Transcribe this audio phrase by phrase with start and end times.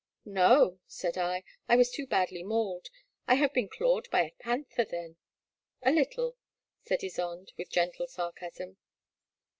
[0.25, 2.87] "'*No," said I, "I was too badly mauled.
[3.27, 5.17] I have been clawed by a panther, then?"
[5.83, 6.37] A little,"
[6.81, 8.77] said Ysonde, with gentle sarcasm.